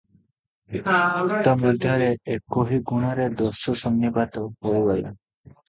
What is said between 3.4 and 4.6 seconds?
ଦୋଷ ସନ୍ନିପାତ'